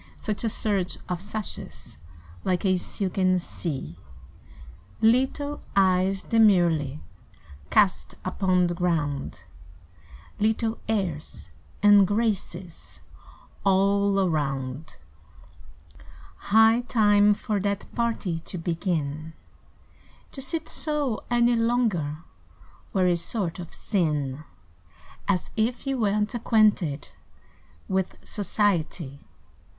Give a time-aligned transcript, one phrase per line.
[0.17, 1.99] Such a surge of sashes
[2.43, 3.99] Like a silken sea.
[4.99, 7.01] Little eyes demurely
[7.69, 9.43] Cast upon the ground,
[10.39, 11.51] Little airs
[11.83, 13.01] and graces
[13.63, 14.97] All around.
[16.49, 19.33] High time for that party To begin!
[20.31, 22.23] To sit so any longer
[22.91, 24.45] Were a sort of sin;
[25.27, 27.09] As if you were n't acquainted
[27.87, 29.27] With society.